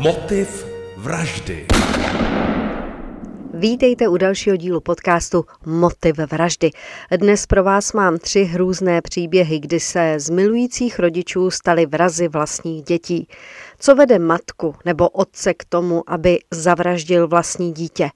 Motiv 0.00 0.66
vraždy. 0.96 1.66
Vítejte 3.54 4.08
u 4.08 4.16
dalšího 4.16 4.56
dílu 4.56 4.80
podcastu 4.80 5.44
Motiv 5.66 6.16
vraždy. 6.30 6.70
Dnes 7.16 7.46
pro 7.46 7.64
vás 7.64 7.92
mám 7.92 8.18
tři 8.18 8.44
hrůzné 8.44 9.02
příběhy, 9.02 9.58
kdy 9.58 9.80
se 9.80 10.14
z 10.18 10.30
milujících 10.30 10.98
rodičů 10.98 11.50
stali 11.50 11.86
vrazy 11.86 12.28
vlastních 12.28 12.82
dětí. 12.82 13.28
Co 13.78 13.94
vede 13.94 14.18
matku 14.18 14.74
nebo 14.84 15.08
otce 15.08 15.54
k 15.54 15.64
tomu, 15.64 16.02
aby 16.06 16.38
zavraždil 16.50 17.28
vlastní 17.28 17.72
dítě? 17.72 18.10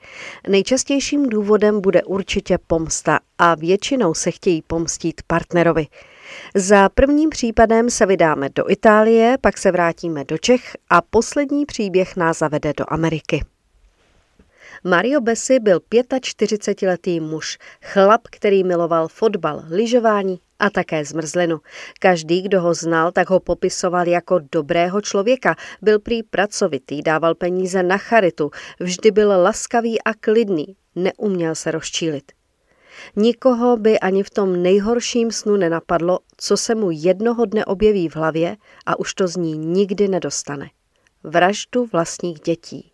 Nejčastějším 0.49 1.29
důvodem 1.29 1.81
bude 1.81 2.03
určitě 2.03 2.59
pomsta 2.67 3.19
a 3.39 3.55
většinou 3.55 4.15
se 4.15 4.31
chtějí 4.31 4.63
pomstít 4.63 5.21
partnerovi. 5.27 5.87
Za 6.55 6.89
prvním 6.89 7.31
případem 7.31 7.91
se 7.91 8.07
vydáme 8.07 8.49
do 8.55 8.71
Itálie, 8.71 9.39
pak 9.41 9.59
se 9.59 9.73
vrátíme 9.73 10.25
do 10.25 10.39
Čech 10.39 10.77
a 10.91 11.03
poslední 11.03 11.67
příběh 11.67 12.17
nás 12.17 12.39
zavede 12.39 12.73
do 12.77 12.85
Ameriky. 12.89 13.45
Mario 14.85 15.21
Bessi 15.21 15.61
byl 15.61 15.79
45-letý 15.79 17.21
muž, 17.21 17.59
chlap, 17.83 18.21
který 18.31 18.65
miloval 18.65 19.09
fotbal, 19.09 19.63
lyžování 19.71 20.41
a 20.59 20.71
také 20.71 21.05
zmrzlinu. 21.05 21.61
Každý, 22.01 22.43
kdo 22.43 22.61
ho 22.61 22.75
znal, 22.75 23.13
tak 23.13 23.31
ho 23.31 23.41
popisoval 23.41 24.09
jako 24.09 24.41
dobrého 24.53 25.01
člověka. 25.01 25.57
Byl 25.83 25.99
prý 25.99 26.23
pracovitý, 26.23 27.03
dával 27.03 27.35
peníze 27.35 27.83
na 27.83 27.99
charitu, 27.99 28.51
vždy 28.81 29.11
byl 29.11 29.43
laskavý 29.43 30.03
a 30.03 30.15
klidný, 30.15 30.77
neuměl 30.95 31.55
se 31.55 31.71
rozčílit. 31.71 32.33
Nikoho 33.17 33.77
by 33.77 34.01
ani 34.01 34.23
v 34.23 34.31
tom 34.31 34.63
nejhorším 34.63 35.33
snu 35.33 35.57
nenapadlo, 35.57 36.19
co 36.37 36.57
se 36.57 36.75
mu 36.75 36.91
jednoho 36.91 37.45
dne 37.45 37.65
objeví 37.65 38.09
v 38.09 38.17
hlavě 38.17 38.57
a 38.87 38.99
už 38.99 39.15
to 39.15 39.29
z 39.29 39.37
ní 39.37 39.59
nikdy 39.59 40.09
nedostane. 40.09 40.71
Vraždu 41.25 41.87
vlastních 41.93 42.41
dětí. 42.41 42.93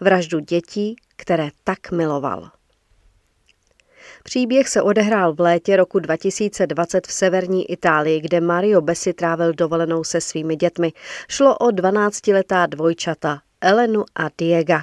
Vraždu 0.00 0.40
dětí, 0.40 0.96
které 1.16 1.48
tak 1.64 1.90
miloval. 1.90 2.50
Příběh 4.22 4.68
se 4.68 4.82
odehrál 4.82 5.34
v 5.34 5.40
létě 5.40 5.76
roku 5.76 5.98
2020 5.98 7.06
v 7.06 7.12
severní 7.12 7.70
Itálii, 7.70 8.20
kde 8.20 8.40
Mario 8.40 8.80
Bessi 8.80 9.12
trávil 9.12 9.52
dovolenou 9.52 10.04
se 10.04 10.20
svými 10.20 10.56
dětmi. 10.56 10.92
Šlo 11.28 11.58
o 11.58 11.66
12-letá 11.66 12.68
dvojčata 12.68 13.40
Elenu 13.60 14.04
a 14.14 14.28
Diega. 14.38 14.82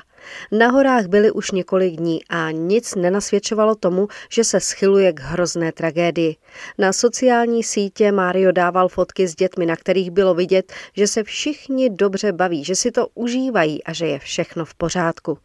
Na 0.51 0.67
horách 0.67 1.05
byli 1.05 1.31
už 1.31 1.51
několik 1.51 1.95
dní 1.95 2.25
a 2.29 2.51
nic 2.51 2.95
nenasvědčovalo 2.95 3.75
tomu, 3.75 4.07
že 4.29 4.43
se 4.43 4.59
schyluje 4.59 5.13
k 5.13 5.19
hrozné 5.19 5.71
tragédii. 5.71 6.35
Na 6.77 6.93
sociální 6.93 7.63
sítě 7.63 8.11
Mario 8.11 8.51
dával 8.51 8.87
fotky 8.87 9.27
s 9.27 9.35
dětmi, 9.35 9.65
na 9.65 9.75
kterých 9.75 10.11
bylo 10.11 10.33
vidět, 10.33 10.73
že 10.97 11.07
se 11.07 11.23
všichni 11.23 11.89
dobře 11.89 12.31
baví, 12.31 12.63
že 12.63 12.75
si 12.75 12.91
to 12.91 13.07
užívají 13.13 13.83
a 13.83 13.93
že 13.93 14.07
je 14.07 14.19
všechno 14.19 14.65
v 14.65 14.75
pořádku. 14.75 15.37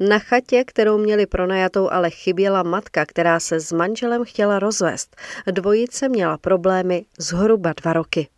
Na 0.00 0.18
chatě, 0.18 0.64
kterou 0.64 0.98
měli 0.98 1.26
pronajatou, 1.26 1.90
ale 1.90 2.10
chyběla 2.10 2.62
matka, 2.62 3.06
která 3.06 3.40
se 3.40 3.60
s 3.60 3.72
manželem 3.72 4.24
chtěla 4.24 4.58
rozvést. 4.58 5.16
Dvojice 5.50 6.08
měla 6.08 6.38
problémy 6.38 7.04
zhruba 7.18 7.72
dva 7.72 7.92
roky. 7.92 8.28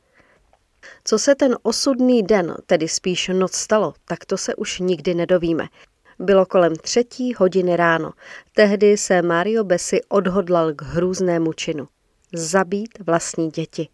Co 1.04 1.18
se 1.18 1.34
ten 1.34 1.56
osudný 1.62 2.22
den, 2.22 2.54
tedy 2.66 2.88
spíš 2.88 3.30
noc 3.32 3.52
stalo, 3.52 3.94
tak 4.04 4.24
to 4.24 4.36
se 4.36 4.54
už 4.54 4.78
nikdy 4.78 5.14
nedovíme. 5.14 5.68
Bylo 6.18 6.46
kolem 6.46 6.76
třetí 6.76 7.34
hodiny 7.34 7.76
ráno. 7.76 8.12
Tehdy 8.54 8.96
se 8.96 9.22
Mario 9.22 9.64
Bessi 9.64 10.00
odhodlal 10.08 10.72
k 10.72 10.82
hrůznému 10.82 11.52
činu. 11.52 11.88
Zabít 12.34 12.98
vlastní 13.06 13.50
děti. 13.50 13.88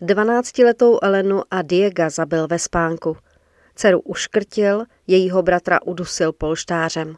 Dvanáctiletou 0.00 0.98
Elenu 1.02 1.42
a 1.50 1.62
Diega 1.62 2.10
zabil 2.10 2.46
ve 2.46 2.58
spánku. 2.58 3.16
Dceru 3.74 4.00
uškrtil, 4.00 4.84
jejího 5.06 5.42
bratra 5.42 5.82
udusil 5.82 6.32
polštářem. 6.32 7.16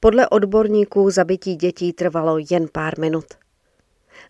Podle 0.00 0.28
odborníků 0.28 1.10
zabití 1.10 1.56
dětí 1.56 1.92
trvalo 1.92 2.36
jen 2.50 2.68
pár 2.72 2.98
minut. 2.98 3.24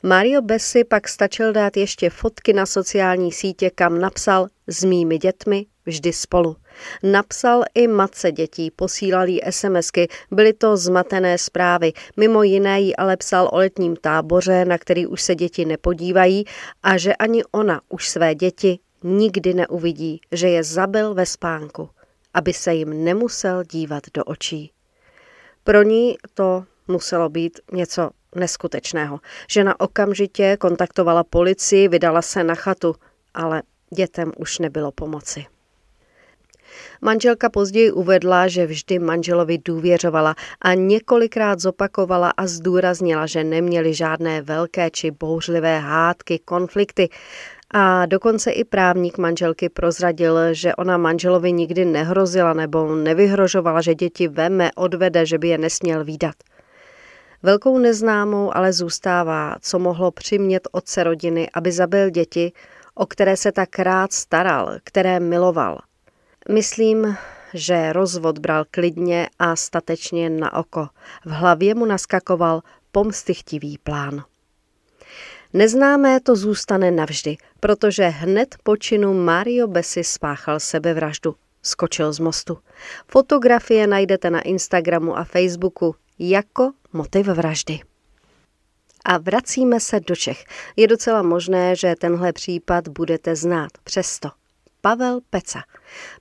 Mario 0.02 0.42
Bessi 0.42 0.84
pak 0.84 1.08
stačil 1.08 1.52
dát 1.52 1.76
ještě 1.76 2.10
fotky 2.10 2.52
na 2.52 2.66
sociální 2.66 3.32
sítě, 3.32 3.70
kam 3.70 4.00
napsal 4.00 4.48
s 4.66 4.84
mými 4.84 5.18
dětmi 5.18 5.66
vždy 5.86 6.12
spolu. 6.12 6.56
Napsal 7.02 7.64
i 7.74 7.86
matce 7.86 8.32
dětí, 8.32 8.70
posílal 8.70 9.28
jí 9.28 9.40
SMSky, 9.50 10.08
byly 10.30 10.52
to 10.52 10.76
zmatené 10.76 11.38
zprávy. 11.38 11.92
Mimo 12.16 12.42
jiné 12.42 12.80
jí 12.80 12.96
ale 12.96 13.16
psal 13.16 13.50
o 13.52 13.56
letním 13.56 13.96
táboře, 13.96 14.64
na 14.64 14.78
který 14.78 15.06
už 15.06 15.22
se 15.22 15.34
děti 15.34 15.64
nepodívají 15.64 16.44
a 16.82 16.96
že 16.96 17.14
ani 17.14 17.44
ona 17.44 17.80
už 17.88 18.08
své 18.08 18.34
děti 18.34 18.78
nikdy 19.02 19.54
neuvidí, 19.54 20.20
že 20.32 20.48
je 20.48 20.64
zabil 20.64 21.14
ve 21.14 21.26
spánku, 21.26 21.90
aby 22.34 22.52
se 22.52 22.74
jim 22.74 23.04
nemusel 23.04 23.64
dívat 23.64 24.02
do 24.14 24.24
očí. 24.24 24.72
Pro 25.64 25.82
ní 25.82 26.16
to 26.34 26.64
muselo 26.88 27.28
být 27.28 27.60
něco 27.72 28.10
neskutečného. 28.34 29.20
Žena 29.48 29.80
okamžitě 29.80 30.56
kontaktovala 30.60 31.24
policii, 31.24 31.88
vydala 31.88 32.22
se 32.22 32.44
na 32.44 32.54
chatu, 32.54 32.94
ale 33.34 33.62
dětem 33.94 34.32
už 34.36 34.58
nebylo 34.58 34.92
pomoci. 34.92 35.46
Manželka 37.00 37.50
později 37.50 37.92
uvedla, 37.92 38.48
že 38.48 38.66
vždy 38.66 38.98
manželovi 38.98 39.58
důvěřovala 39.58 40.34
a 40.60 40.74
několikrát 40.74 41.60
zopakovala 41.60 42.30
a 42.36 42.46
zdůraznila, 42.46 43.26
že 43.26 43.44
neměli 43.44 43.94
žádné 43.94 44.42
velké 44.42 44.90
či 44.90 45.10
bouřlivé 45.10 45.78
hádky, 45.78 46.38
konflikty. 46.38 47.08
A 47.74 48.06
dokonce 48.06 48.50
i 48.50 48.64
právník 48.64 49.18
manželky 49.18 49.68
prozradil, 49.68 50.54
že 50.54 50.74
ona 50.74 50.96
manželovi 50.96 51.52
nikdy 51.52 51.84
nehrozila 51.84 52.52
nebo 52.52 52.94
nevyhrožovala, 52.94 53.80
že 53.80 53.94
děti 53.94 54.28
veme, 54.28 54.70
odvede, 54.76 55.26
že 55.26 55.38
by 55.38 55.48
je 55.48 55.58
nesměl 55.58 56.04
výdat. 56.04 56.34
Velkou 57.42 57.78
neznámou 57.78 58.56
ale 58.56 58.72
zůstává, 58.72 59.56
co 59.60 59.78
mohlo 59.78 60.10
přimět 60.10 60.68
otce 60.72 61.04
rodiny, 61.04 61.50
aby 61.54 61.72
zabil 61.72 62.10
děti, 62.10 62.52
o 62.94 63.06
které 63.06 63.36
se 63.36 63.52
tak 63.52 63.78
rád 63.78 64.12
staral, 64.12 64.78
které 64.84 65.20
miloval. 65.20 65.78
Myslím, 66.52 67.16
že 67.54 67.92
rozvod 67.92 68.38
bral 68.38 68.64
klidně 68.70 69.28
a 69.38 69.56
statečně 69.56 70.30
na 70.30 70.54
oko. 70.54 70.88
V 71.24 71.30
hlavě 71.30 71.74
mu 71.74 71.84
naskakoval 71.84 72.62
pomstychtivý 72.92 73.78
plán. 73.78 74.24
Neznámé 75.52 76.20
to 76.20 76.36
zůstane 76.36 76.90
navždy, 76.90 77.36
protože 77.60 78.08
hned 78.08 78.54
po 78.62 78.76
činu 78.76 79.24
Mario 79.24 79.66
Bessi 79.66 80.04
spáchal 80.04 80.60
sebevraždu. 80.60 81.34
Skočil 81.62 82.12
z 82.12 82.18
mostu. 82.18 82.58
Fotografie 83.08 83.86
najdete 83.86 84.30
na 84.30 84.40
Instagramu 84.40 85.18
a 85.18 85.24
Facebooku 85.24 85.94
jako 86.18 86.72
motiv 86.92 87.26
vraždy. 87.26 87.80
A 89.04 89.18
vracíme 89.18 89.80
se 89.80 90.00
do 90.00 90.16
Čech. 90.16 90.44
Je 90.76 90.86
docela 90.86 91.22
možné, 91.22 91.76
že 91.76 91.94
tenhle 91.98 92.32
případ 92.32 92.88
budete 92.88 93.36
znát. 93.36 93.70
Přesto. 93.84 94.28
Pavel 94.80 95.20
Peca. 95.30 95.62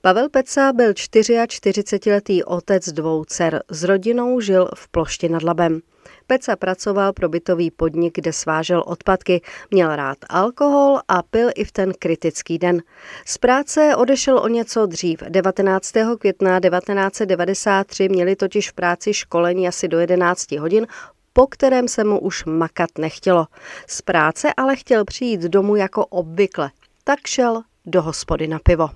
Pavel 0.02 0.30
Peca 0.30 0.74
byl 0.74 0.92
44-letý 0.92 2.44
otec 2.44 2.90
dvou 2.90 3.26
dcer. 3.26 3.64
S 3.70 3.84
rodinou 3.84 4.40
žil 4.40 4.70
v 4.76 4.88
Plošti 4.88 5.30
nad 5.30 5.44
Labem. 5.44 5.82
Peca 6.30 6.56
pracoval 6.56 7.14
pro 7.14 7.30
bytový 7.30 7.72
podnik, 7.72 8.16
kde 8.16 8.34
svážel 8.34 8.84
odpadky, 8.86 9.42
měl 9.72 9.96
rád 9.96 10.18
alkohol 10.30 11.00
a 11.08 11.24
pil 11.24 11.50
i 11.56 11.64
v 11.64 11.72
ten 11.72 11.94
kritický 12.00 12.58
den. 12.58 12.82
Z 13.26 13.38
práce 13.38 13.96
odešel 13.96 14.40
o 14.40 14.48
něco 14.48 14.86
dřív. 14.86 15.24
19. 15.30 15.94
května 16.20 16.60
1993 16.60 18.10
měli 18.10 18.36
totiž 18.36 18.70
v 18.70 18.74
práci 18.74 19.14
školení 19.14 19.68
asi 19.68 19.88
do 19.88 20.00
11 20.00 20.52
hodin, 20.52 20.88
po 21.34 21.48
kterém 21.48 21.88
se 21.88 22.04
mu 22.04 22.20
už 22.20 22.46
makat 22.46 22.90
nechtělo. 22.98 23.48
Z 23.88 24.02
práce 24.02 24.54
ale 24.58 24.76
chtěl 24.76 25.06
přijít 25.06 25.42
domů 25.42 25.76
jako 25.76 26.06
obvykle, 26.06 26.72
tak 27.04 27.20
šel 27.28 27.62
do 27.86 28.02
hospody 28.02 28.48
na 28.48 28.60
pivo. 28.60 28.90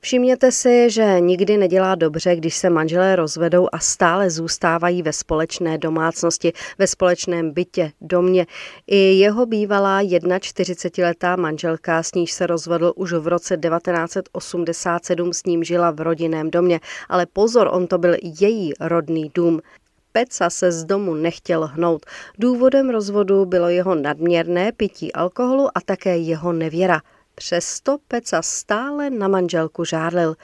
Všimněte 0.00 0.52
si, 0.52 0.90
že 0.90 1.20
nikdy 1.20 1.56
nedělá 1.56 1.94
dobře, 1.94 2.36
když 2.36 2.56
se 2.56 2.70
manželé 2.70 3.16
rozvedou 3.16 3.68
a 3.72 3.78
stále 3.78 4.30
zůstávají 4.30 5.02
ve 5.02 5.12
společné 5.12 5.78
domácnosti, 5.78 6.52
ve 6.78 6.86
společném 6.86 7.50
bytě, 7.50 7.92
domě. 8.00 8.46
I 8.86 8.96
jeho 8.96 9.46
bývalá 9.46 10.02
41-letá 10.02 11.36
manželka, 11.36 12.02
s 12.02 12.14
níž 12.14 12.32
se 12.32 12.46
rozvedl 12.46 12.92
už 12.96 13.12
v 13.12 13.26
roce 13.26 13.56
1987, 13.56 15.32
s 15.32 15.44
ním 15.44 15.64
žila 15.64 15.90
v 15.90 16.00
rodinném 16.00 16.50
domě. 16.50 16.80
Ale 17.08 17.26
pozor, 17.26 17.68
on 17.72 17.86
to 17.86 17.98
byl 17.98 18.16
její 18.22 18.72
rodný 18.80 19.30
dům. 19.34 19.60
Peca 20.12 20.50
se 20.50 20.72
z 20.72 20.84
domu 20.84 21.14
nechtěl 21.14 21.66
hnout. 21.66 22.06
Důvodem 22.38 22.90
rozvodu 22.90 23.44
bylo 23.44 23.68
jeho 23.68 23.94
nadměrné 23.94 24.72
pití 24.72 25.12
alkoholu 25.12 25.68
a 25.74 25.80
také 25.80 26.16
jeho 26.16 26.52
nevěra– 26.52 27.00
Přesto 27.38 27.98
Peca 28.08 28.42
stále 28.42 29.10
na 29.10 29.28
manželku 29.28 29.84
žádlil. 29.84 30.34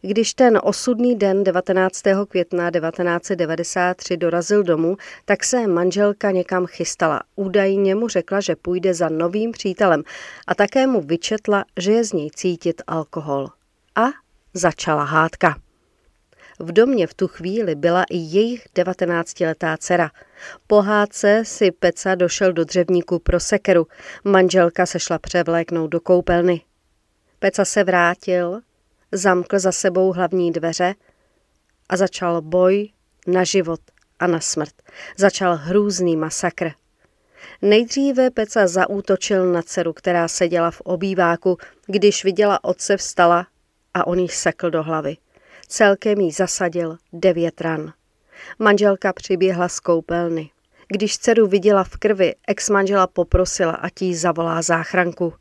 Když 0.00 0.34
ten 0.34 0.60
osudný 0.62 1.16
den 1.16 1.44
19. 1.44 2.02
května 2.28 2.70
1993 2.70 4.16
dorazil 4.16 4.62
domů, 4.62 4.96
tak 5.24 5.44
se 5.44 5.66
manželka 5.66 6.30
někam 6.30 6.66
chystala. 6.66 7.22
Údajně 7.36 7.94
mu 7.94 8.08
řekla, 8.08 8.40
že 8.40 8.56
půjde 8.56 8.94
za 8.94 9.08
novým 9.08 9.52
přítelem 9.52 10.02
a 10.46 10.54
také 10.54 10.86
mu 10.86 11.00
vyčetla, 11.00 11.64
že 11.76 11.92
je 11.92 12.04
z 12.04 12.12
něj 12.12 12.30
cítit 12.30 12.82
alkohol. 12.86 13.48
a 13.94 14.04
začala 14.54 15.04
hádka. 15.04 15.65
V 16.58 16.72
domě 16.72 17.06
v 17.06 17.14
tu 17.14 17.28
chvíli 17.28 17.74
byla 17.74 18.04
i 18.10 18.16
jejich 18.16 18.68
19-letá 18.74 19.76
dcera. 19.78 20.10
Po 20.66 20.82
hádce 20.82 21.42
si 21.44 21.70
Peca 21.70 22.14
došel 22.14 22.52
do 22.52 22.64
dřevníku 22.64 23.18
pro 23.18 23.40
sekeru. 23.40 23.86
Manželka 24.24 24.86
se 24.86 25.00
šla 25.00 25.18
převléknout 25.18 25.90
do 25.90 26.00
koupelny. 26.00 26.60
Peca 27.38 27.64
se 27.64 27.84
vrátil, 27.84 28.60
zamkl 29.12 29.58
za 29.58 29.72
sebou 29.72 30.12
hlavní 30.12 30.52
dveře 30.52 30.94
a 31.88 31.96
začal 31.96 32.42
boj 32.42 32.88
na 33.26 33.44
život 33.44 33.80
a 34.18 34.26
na 34.26 34.40
smrt. 34.40 34.74
Začal 35.16 35.56
hrůzný 35.56 36.16
masakr. 36.16 36.70
Nejdříve 37.62 38.30
Peca 38.30 38.66
zaútočil 38.66 39.52
na 39.52 39.62
dceru, 39.62 39.92
která 39.92 40.28
seděla 40.28 40.70
v 40.70 40.80
obýváku, 40.80 41.58
když 41.86 42.24
viděla 42.24 42.64
otce 42.64 42.96
vstala 42.96 43.46
a 43.94 44.06
on 44.06 44.18
jí 44.18 44.28
sekl 44.28 44.70
do 44.70 44.82
hlavy. 44.82 45.16
Celkem 45.68 46.20
jí 46.20 46.30
zasadil 46.30 46.96
devět 47.12 47.60
ran. 47.60 47.92
Manželka 48.58 49.12
přiběhla 49.12 49.68
z 49.68 49.80
koupelny. 49.80 50.50
Když 50.88 51.18
dceru 51.18 51.46
viděla 51.46 51.84
v 51.84 51.96
krvi, 51.96 52.34
ex-manžela 52.48 53.06
poprosila, 53.06 53.72
a 53.72 53.88
jí 54.00 54.14
zavolá 54.14 54.62
záchranku. 54.62 55.34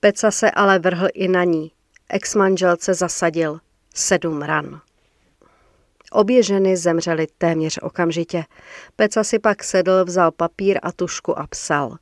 Peca 0.00 0.30
se 0.30 0.50
ale 0.50 0.78
vrhl 0.78 1.08
i 1.14 1.28
na 1.28 1.44
ní. 1.44 1.72
Ex-manželce 2.08 2.94
zasadil 2.94 3.60
sedm 3.94 4.42
ran. 4.42 4.80
Obě 6.12 6.42
ženy 6.42 6.76
zemřely 6.76 7.26
téměř 7.38 7.78
okamžitě. 7.82 8.44
Peca 8.96 9.24
si 9.24 9.38
pak 9.38 9.64
sedl, 9.64 10.04
vzal 10.04 10.30
papír 10.30 10.78
a 10.82 10.92
tušku 10.92 11.38
a 11.38 11.46
psal. 11.46 11.96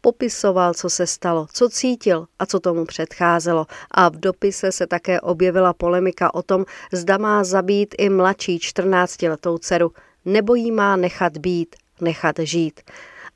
Popisoval, 0.00 0.74
co 0.74 0.90
se 0.90 1.06
stalo, 1.06 1.46
co 1.52 1.68
cítil 1.68 2.26
a 2.38 2.46
co 2.46 2.60
tomu 2.60 2.84
předcházelo. 2.84 3.66
A 3.90 4.08
v 4.08 4.16
dopise 4.16 4.72
se 4.72 4.86
také 4.86 5.20
objevila 5.20 5.72
polemika 5.72 6.34
o 6.34 6.42
tom, 6.42 6.64
zda 6.92 7.18
má 7.18 7.44
zabít 7.44 7.94
i 7.98 8.08
mladší 8.08 8.58
14-letou 8.58 9.58
dceru, 9.58 9.92
nebo 10.24 10.54
jí 10.54 10.70
má 10.70 10.96
nechat 10.96 11.38
být, 11.38 11.76
nechat 12.00 12.36
žít. 12.38 12.80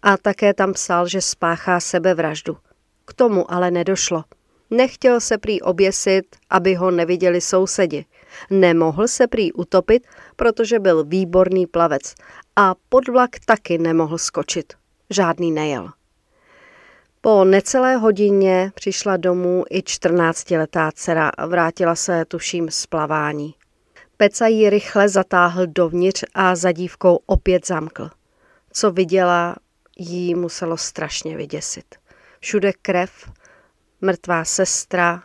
A 0.02 0.16
také 0.16 0.54
tam 0.54 0.72
psal, 0.72 1.08
že 1.08 1.20
spáchá 1.20 1.80
sebevraždu. 1.80 2.56
K 3.04 3.14
tomu 3.14 3.52
ale 3.52 3.70
nedošlo. 3.70 4.24
Nechtěl 4.70 5.20
se 5.20 5.38
prý 5.38 5.62
oběsit, 5.62 6.24
aby 6.50 6.74
ho 6.74 6.90
neviděli 6.90 7.40
sousedi. 7.40 8.04
Nemohl 8.50 9.08
se 9.08 9.26
prý 9.26 9.52
utopit, 9.52 10.06
protože 10.36 10.78
byl 10.78 11.04
výborný 11.04 11.66
plavec 11.66 12.14
a 12.56 12.74
pod 12.88 13.08
vlak 13.08 13.30
taky 13.46 13.78
nemohl 13.78 14.18
skočit. 14.18 14.72
Žádný 15.10 15.52
nejel. 15.52 15.88
Po 17.22 17.44
necelé 17.44 17.96
hodině 17.96 18.72
přišla 18.74 19.16
domů 19.16 19.64
i 19.70 19.80
14-letá 19.80 20.90
dcera 20.94 21.32
vrátila 21.46 21.94
se, 21.94 22.24
tuším, 22.24 22.70
z 22.70 22.86
plavání. 22.86 23.54
Peca 24.16 24.46
ji 24.46 24.70
rychle 24.70 25.08
zatáhl 25.08 25.66
dovnitř 25.66 26.24
a 26.34 26.56
za 26.56 26.72
dívkou 26.72 27.18
opět 27.26 27.66
zamkl. 27.66 28.10
Co 28.72 28.90
viděla, 28.90 29.56
jí 29.98 30.34
muselo 30.34 30.76
strašně 30.76 31.36
vyděsit. 31.36 31.94
Všude 32.40 32.72
krev, 32.82 33.30
mrtvá 34.00 34.44
sestra, 34.44 35.22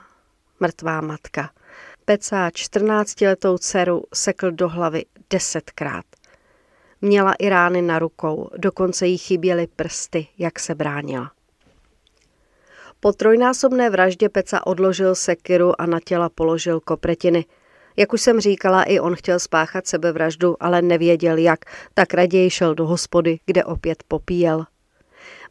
mrtvá 0.59 1.01
matka. 1.01 1.49
Peca 2.05 2.49
14-letou 2.49 3.57
dceru 3.57 4.03
sekl 4.13 4.51
do 4.51 4.69
hlavy 4.69 5.05
desetkrát. 5.29 6.05
Měla 7.01 7.33
i 7.33 7.49
rány 7.49 7.81
na 7.81 7.99
rukou, 7.99 8.49
dokonce 8.57 9.07
jí 9.07 9.17
chyběly 9.17 9.67
prsty, 9.67 10.27
jak 10.37 10.59
se 10.59 10.75
bránila. 10.75 11.34
Po 12.99 13.13
trojnásobné 13.13 13.89
vraždě 13.89 14.29
Peca 14.29 14.67
odložil 14.67 15.15
sekiru 15.15 15.81
a 15.81 15.85
na 15.85 15.99
těla 15.99 16.29
položil 16.29 16.79
kopretiny. 16.79 17.45
Jak 17.97 18.13
už 18.13 18.21
jsem 18.21 18.39
říkala, 18.39 18.83
i 18.83 18.99
on 18.99 19.15
chtěl 19.15 19.39
spáchat 19.39 19.87
sebevraždu, 19.87 20.55
ale 20.59 20.81
nevěděl 20.81 21.37
jak, 21.37 21.59
tak 21.93 22.13
raději 22.13 22.49
šel 22.49 22.75
do 22.75 22.85
hospody, 22.85 23.39
kde 23.45 23.63
opět 23.63 24.03
popíjel. 24.07 24.65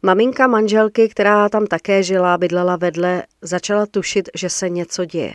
Maminka 0.01 0.47
manželky, 0.47 1.09
která 1.09 1.49
tam 1.49 1.67
také 1.67 2.03
žila, 2.03 2.37
bydlela 2.37 2.75
vedle, 2.75 3.23
začala 3.41 3.85
tušit, 3.85 4.29
že 4.35 4.49
se 4.49 4.69
něco 4.69 5.05
děje. 5.05 5.33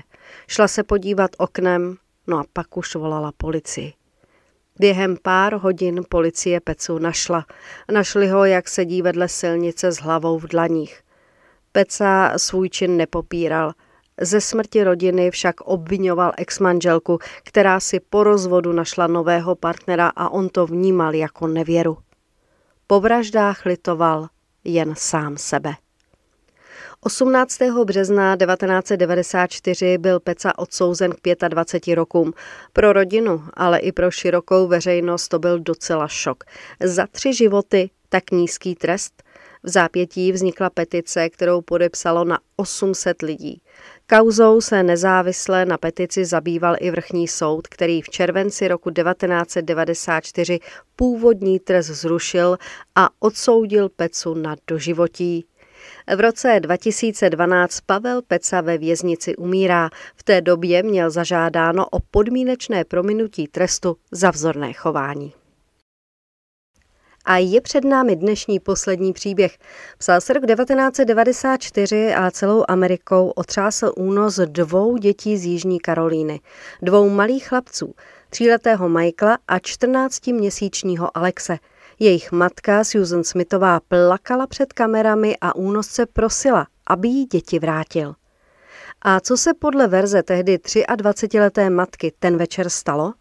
Šla 0.49 0.69
se 0.69 0.83
podívat 0.83 1.31
oknem, 1.39 1.97
no 2.27 2.39
a 2.39 2.45
pak 2.53 2.77
už 2.77 2.95
volala 2.95 3.33
policii. 3.37 3.93
Během 4.79 5.17
pár 5.23 5.55
hodin 5.55 6.01
policie 6.09 6.61
Pecu 6.61 6.99
našla. 6.99 7.47
Našli 7.93 8.29
ho, 8.29 8.45
jak 8.45 8.69
sedí 8.69 9.03
vedle 9.03 9.29
silnice 9.29 9.93
s 9.93 9.97
hlavou 9.97 10.39
v 10.39 10.47
dlaních. 10.47 11.03
Peca 11.73 12.33
svůj 12.37 12.69
čin 12.69 12.97
nepopíral. 12.97 13.73
Ze 14.21 14.41
smrti 14.41 14.85
rodiny 14.85 15.31
však 15.31 15.61
obvinoval 15.61 16.33
exmanželku, 16.37 17.19
která 17.45 17.81
si 17.81 18.01
po 18.01 18.25
rozvodu 18.25 18.73
našla 18.73 19.07
nového 19.07 19.55
partnera 19.55 20.13
a 20.17 20.29
on 20.29 20.49
to 20.49 20.67
vnímal 20.67 21.15
jako 21.15 21.47
nevěru. 21.47 21.99
Po 22.87 23.01
vraždách 23.01 23.67
litoval 23.67 24.29
jen 24.65 24.95
sám 24.97 25.37
sebe. 25.37 25.75
18. 27.01 27.59
března 27.85 28.37
1994 28.37 29.99
byl 29.99 30.21
Peca 30.21 30.59
odsouzen 30.59 31.13
k 31.13 31.49
25 31.49 31.95
rokům. 31.95 32.33
Pro 32.73 32.93
rodinu, 32.93 33.45
ale 33.55 33.79
i 33.79 33.93
pro 33.93 34.11
širokou 34.11 34.67
veřejnost 34.67 35.29
to 35.29 35.39
byl 35.39 35.59
docela 35.59 36.09
šok. 36.09 36.45
Za 36.85 37.07
tři 37.07 37.35
životy 37.35 37.91
tak 38.09 38.31
nízký 38.31 38.75
trest– 38.75 39.23
v 39.63 39.69
zápětí 39.69 40.33
vznikla 40.33 40.71
petice, 40.71 41.31
kterou 41.31 41.61
podepsalo 41.61 42.25
na 42.25 42.39
800 42.57 43.23
lidí. 43.23 43.63
Kauzou 44.09 44.61
se 44.61 44.83
nezávisle 44.83 45.65
na 45.65 45.79
petici 45.79 46.25
zabýval 46.25 46.77
i 46.81 46.91
vrchní 46.91 47.29
soud, 47.29 47.69
který 47.69 48.03
v 48.03 48.09
červenci 48.09 48.69
roku 48.69 48.91
1994 48.91 50.59
původní 50.97 51.59
trest 51.59 51.87
zrušil 51.87 52.57
a 52.95 53.09
odsoudil 53.21 53.89
Pecu 53.89 54.35
na 54.35 54.57
doživotí. 54.67 55.45
V 56.17 56.21
roce 56.21 56.61
2012 56.61 57.81
Pavel 57.81 58.23
Peca 58.23 58.61
ve 58.61 58.79
věznici 58.79 59.37
umírá. 59.37 59.91
V 60.17 60.23
té 60.23 60.41
době 60.41 60.83
měl 60.83 61.11
zažádáno 61.11 61.87
o 61.89 61.99
podmínečné 62.11 62.85
prominutí 62.85 63.49
trestu 63.49 63.97
za 64.13 64.31
vzorné 64.31 64.73
chování. 64.73 65.33
A 67.25 67.37
je 67.37 67.61
před 67.61 67.85
námi 67.85 68.17
dnešní 68.17 68.61
poslední 68.61 69.13
příběh. 69.13 69.59
Psal 69.99 70.21
se 70.21 70.33
rok 70.33 70.47
1994 70.47 72.15
a 72.15 72.31
celou 72.31 72.65
Amerikou 72.69 73.29
otřásl 73.29 73.93
únos 73.97 74.41
dvou 74.45 74.97
dětí 74.97 75.37
z 75.37 75.45
Jižní 75.45 75.81
Karolíny. 75.81 76.41
Dvou 76.83 77.09
malých 77.09 77.49
chlapců, 77.49 77.95
tříletého 78.31 78.89
Michaela 78.89 79.39
a 79.49 79.59
14-měsíčního 79.59 81.11
Alexe. 81.15 81.59
Jejich 81.99 82.33
matka 82.33 82.85
Susan 82.85 83.25
Smithová 83.25 83.81
plakala 83.89 84.47
před 84.47 84.73
kamerami 84.73 85.37
a 85.41 85.55
únosce 85.55 86.07
prosila, 86.07 86.67
aby 86.87 87.09
jí 87.09 87.25
děti 87.25 87.59
vrátil. 87.59 88.15
A 89.03 89.21
co 89.21 89.37
se 89.37 89.55
podle 89.55 89.89
verze 89.89 90.23
tehdy 90.23 90.57
23-leté 90.57 91.71
matky 91.71 92.13
ten 92.19 92.37
večer 92.37 92.71
stalo? 92.71 93.13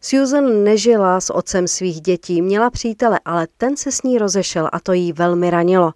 Susan 0.00 0.64
nežila 0.64 1.20
s 1.20 1.30
otcem 1.30 1.68
svých 1.68 2.00
dětí, 2.00 2.42
měla 2.42 2.70
přítele, 2.70 3.20
ale 3.24 3.46
ten 3.56 3.76
se 3.76 3.92
s 3.92 4.02
ní 4.02 4.18
rozešel 4.18 4.68
a 4.72 4.80
to 4.80 4.92
jí 4.92 5.12
velmi 5.12 5.50
ranilo. 5.50 5.92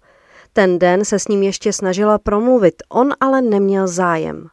Ten 0.53 0.79
den 0.79 1.05
se 1.05 1.19
s 1.19 1.27
ním 1.27 1.43
ještě 1.43 1.73
snažila 1.73 2.17
promluvit, 2.17 2.75
on 2.89 3.13
ale 3.19 3.41
neměl 3.41 3.87
zájem. 3.87 4.47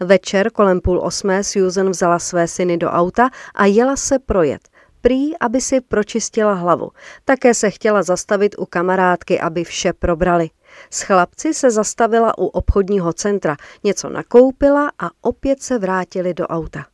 Večer 0.00 0.50
kolem 0.50 0.80
půl 0.80 1.00
osmé 1.00 1.44
Susan 1.44 1.90
vzala 1.90 2.18
své 2.18 2.48
syny 2.48 2.76
do 2.76 2.90
auta 2.90 3.30
a 3.54 3.66
jela 3.66 3.96
se 3.96 4.18
projet. 4.18 4.68
Prý, 5.00 5.38
aby 5.38 5.60
si 5.60 5.80
pročistila 5.80 6.52
hlavu. 6.52 6.90
Také 7.24 7.54
se 7.54 7.70
chtěla 7.70 8.02
zastavit 8.02 8.54
u 8.58 8.66
kamarádky, 8.66 9.40
aby 9.40 9.64
vše 9.64 9.92
probrali. 9.92 10.50
S 10.90 11.02
chlapci 11.02 11.54
se 11.54 11.70
zastavila 11.70 12.38
u 12.38 12.46
obchodního 12.46 13.12
centra, 13.12 13.56
něco 13.84 14.08
nakoupila 14.08 14.90
a 14.98 15.10
opět 15.20 15.62
se 15.62 15.78
vrátili 15.78 16.34
do 16.34 16.46
auta. 16.46 16.86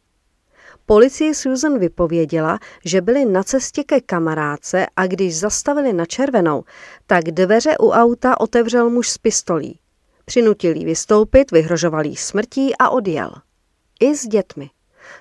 Policii 0.87 1.35
Susan 1.35 1.79
vypověděla, 1.79 2.59
že 2.85 3.01
byli 3.01 3.25
na 3.25 3.43
cestě 3.43 3.85
ke 3.85 4.01
kamarádce 4.01 4.87
a 4.97 5.07
když 5.07 5.39
zastavili 5.39 5.93
na 5.93 6.07
červenou, 6.07 6.65
tak 7.07 7.25
dveře 7.25 7.79
u 7.79 7.91
auta 7.91 8.41
otevřel 8.41 8.91
muž 8.91 9.09
s 9.09 9.19
pistolí. 9.19 9.79
Přinutil 10.25 10.77
jí 10.77 10.85
vystoupit, 10.85 11.51
vyhrožoval 11.51 12.07
jí 12.07 12.17
smrtí 12.17 12.77
a 12.79 12.91
odjel. 12.91 13.31
I 14.01 14.17
s 14.17 14.27
dětmi. 14.27 14.71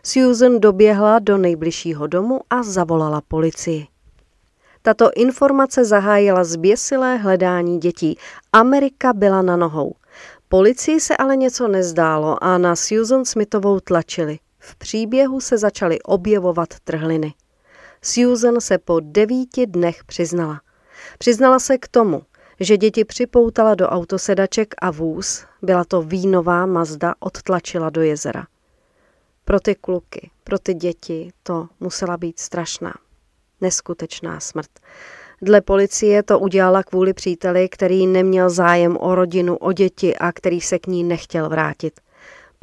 Susan 0.03 0.59
doběhla 0.59 1.19
do 1.19 1.37
nejbližšího 1.37 2.07
domu 2.07 2.39
a 2.49 2.63
zavolala 2.63 3.21
policii. 3.27 3.87
Tato 4.81 5.11
informace 5.15 5.85
zahájila 5.85 6.43
zběsilé 6.43 7.17
hledání 7.17 7.79
dětí. 7.79 8.17
Amerika 8.53 9.13
byla 9.13 9.41
na 9.41 9.55
nohou. 9.55 9.95
Policii 10.49 10.99
se 10.99 11.17
ale 11.17 11.35
něco 11.35 11.67
nezdálo 11.67 12.43
a 12.43 12.57
na 12.57 12.75
Susan 12.75 13.25
Smithovou 13.25 13.79
tlačili. 13.79 14.39
V 14.63 14.75
příběhu 14.75 15.41
se 15.41 15.57
začaly 15.57 16.01
objevovat 16.01 16.69
trhliny. 16.83 17.33
Susan 18.01 18.61
se 18.61 18.77
po 18.77 18.99
devíti 18.99 19.65
dnech 19.65 20.03
přiznala. 20.03 20.61
Přiznala 21.17 21.59
se 21.59 21.77
k 21.77 21.87
tomu, 21.87 22.21
že 22.59 22.77
děti 22.77 23.05
připoutala 23.05 23.75
do 23.75 23.87
autosedaček 23.87 24.75
a 24.81 24.91
vůz, 24.91 25.45
byla 25.61 25.83
to 25.83 26.01
vínová 26.01 26.65
Mazda, 26.65 27.15
odtlačila 27.19 27.89
do 27.89 28.01
jezera. 28.01 28.47
Pro 29.45 29.59
ty 29.59 29.75
kluky, 29.75 30.31
pro 30.43 30.59
ty 30.59 30.73
děti 30.73 31.31
to 31.43 31.67
musela 31.79 32.17
být 32.17 32.39
strašná, 32.39 32.93
neskutečná 33.61 34.39
smrt. 34.39 34.69
Dle 35.41 35.61
policie 35.61 36.23
to 36.23 36.39
udělala 36.39 36.83
kvůli 36.83 37.13
příteli, 37.13 37.69
který 37.69 38.07
neměl 38.07 38.49
zájem 38.49 38.97
o 38.99 39.15
rodinu, 39.15 39.57
o 39.57 39.71
děti 39.71 40.17
a 40.17 40.31
který 40.31 40.61
se 40.61 40.79
k 40.79 40.87
ní 40.87 41.03
nechtěl 41.03 41.49
vrátit. 41.49 42.01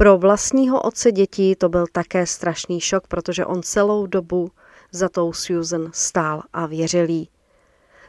Pro 0.00 0.18
vlastního 0.18 0.82
otce 0.82 1.12
dětí 1.12 1.54
to 1.56 1.68
byl 1.68 1.86
také 1.92 2.26
strašný 2.26 2.80
šok, 2.80 3.06
protože 3.06 3.46
on 3.46 3.62
celou 3.62 4.06
dobu 4.06 4.50
za 4.92 5.08
tou 5.08 5.32
Susan 5.32 5.90
stál 5.94 6.42
a 6.52 6.66
věřil 6.66 7.10
jí. 7.10 7.28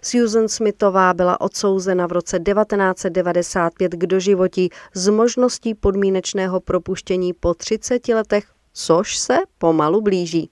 Susan 0.01 0.47
Smithová 0.47 1.13
byla 1.13 1.41
odsouzena 1.41 2.07
v 2.07 2.11
roce 2.11 2.39
1995 2.39 3.91
k 3.91 4.05
doživotí 4.05 4.69
s 4.93 5.09
možností 5.09 5.75
podmínečného 5.75 6.59
propuštění 6.59 7.33
po 7.33 7.53
30 7.53 8.07
letech, 8.07 8.45
což 8.73 9.17
se 9.17 9.37
pomalu 9.57 10.01
blíží. 10.01 10.49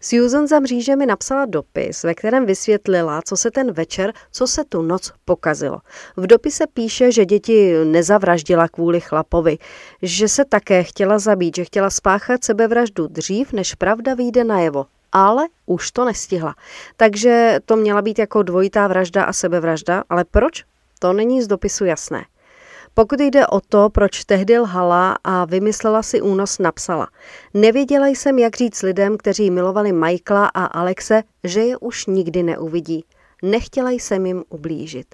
Susan 0.00 0.46
za 0.46 0.60
mřížemi 0.60 1.06
napsala 1.06 1.46
dopis, 1.46 2.02
ve 2.02 2.14
kterém 2.14 2.46
vysvětlila, 2.46 3.22
co 3.22 3.36
se 3.36 3.50
ten 3.50 3.72
večer, 3.72 4.12
co 4.32 4.46
se 4.46 4.64
tu 4.64 4.82
noc 4.82 5.12
pokazilo. 5.24 5.78
V 6.16 6.26
dopise 6.26 6.64
píše, 6.66 7.12
že 7.12 7.24
děti 7.24 7.74
nezavraždila 7.84 8.68
kvůli 8.68 9.00
chlapovi, 9.00 9.58
že 10.02 10.28
se 10.28 10.44
také 10.44 10.82
chtěla 10.82 11.18
zabít, 11.18 11.56
že 11.56 11.64
chtěla 11.64 11.90
spáchat 11.90 12.44
sebevraždu 12.44 13.06
dřív, 13.06 13.52
než 13.52 13.74
pravda 13.74 14.14
vyjde 14.14 14.44
najevo 14.44 14.86
ale 15.12 15.46
už 15.66 15.90
to 15.90 16.04
nestihla. 16.04 16.54
Takže 16.96 17.58
to 17.64 17.76
měla 17.76 18.02
být 18.02 18.18
jako 18.18 18.42
dvojitá 18.42 18.86
vražda 18.86 19.24
a 19.24 19.32
sebevražda, 19.32 20.04
ale 20.10 20.24
proč? 20.24 20.64
To 20.98 21.12
není 21.12 21.42
z 21.42 21.46
dopisu 21.46 21.84
jasné. 21.84 22.24
Pokud 22.98 23.20
jde 23.20 23.46
o 23.46 23.60
to, 23.60 23.90
proč 23.90 24.24
tehdy 24.24 24.58
lhala 24.58 25.18
a 25.24 25.44
vymyslela 25.44 26.02
si 26.02 26.20
únos, 26.20 26.58
napsala. 26.58 27.08
Nevěděla 27.54 28.06
jsem, 28.06 28.38
jak 28.38 28.56
říct 28.56 28.82
lidem, 28.82 29.16
kteří 29.16 29.50
milovali 29.50 29.92
Michaela 29.92 30.46
a 30.46 30.64
Alexe, 30.64 31.22
že 31.44 31.60
je 31.60 31.76
už 31.76 32.06
nikdy 32.06 32.42
neuvidí. 32.42 33.04
Nechtěla 33.42 33.90
jsem 33.90 34.26
jim 34.26 34.44
ublížit. 34.48 35.06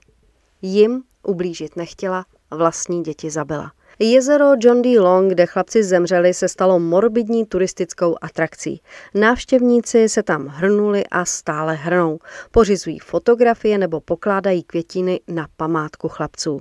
Jim 0.62 1.02
ublížit 1.26 1.76
nechtěla, 1.76 2.24
vlastní 2.50 3.02
děti 3.02 3.30
zabila. 3.30 3.72
Jezero 3.98 4.52
John 4.60 4.82
D. 4.82 5.00
Long, 5.00 5.32
kde 5.32 5.46
chlapci 5.46 5.84
zemřeli, 5.84 6.34
se 6.34 6.48
stalo 6.48 6.80
morbidní 6.80 7.46
turistickou 7.46 8.16
atrakcí. 8.20 8.80
Návštěvníci 9.14 10.08
se 10.08 10.22
tam 10.22 10.46
hrnuli 10.46 11.04
a 11.10 11.24
stále 11.24 11.74
hrnou. 11.74 12.18
Pořizují 12.50 12.98
fotografie 12.98 13.78
nebo 13.78 14.00
pokládají 14.00 14.62
květiny 14.62 15.20
na 15.28 15.46
památku 15.56 16.08
chlapců. 16.08 16.60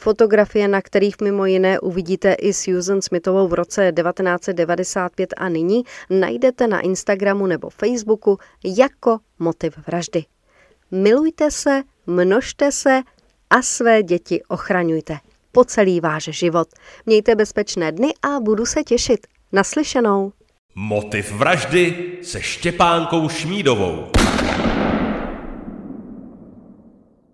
Fotografie, 0.00 0.68
na 0.68 0.82
kterých 0.82 1.14
mimo 1.22 1.46
jiné 1.46 1.80
uvidíte 1.80 2.32
i 2.32 2.52
Susan 2.52 3.02
Smithovou 3.02 3.48
v 3.48 3.54
roce 3.54 3.92
1995 3.92 5.34
a 5.36 5.48
nyní, 5.48 5.82
najdete 6.10 6.66
na 6.66 6.80
Instagramu 6.80 7.46
nebo 7.46 7.70
Facebooku 7.70 8.38
jako 8.64 9.18
motiv 9.38 9.78
vraždy. 9.86 10.24
Milujte 10.90 11.50
se, 11.50 11.82
množte 12.06 12.72
se 12.72 13.02
a 13.50 13.62
své 13.62 14.02
děti 14.02 14.42
ochraňujte 14.48 15.18
po 15.52 15.64
celý 15.64 16.00
váš 16.00 16.24
život. 16.24 16.68
Mějte 17.06 17.34
bezpečné 17.34 17.92
dny 17.92 18.14
a 18.22 18.40
budu 18.40 18.66
se 18.66 18.82
těšit. 18.82 19.26
Naslyšenou. 19.52 20.32
Motiv 20.74 21.32
vraždy 21.32 22.12
se 22.22 22.42
Štěpánkou 22.42 23.28
Šmídovou. 23.28 24.19